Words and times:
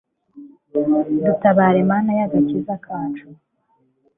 Dutabare 1.25 1.79
Mana 1.89 2.11
y’agakiza 2.19 2.73
kacu 2.85 3.27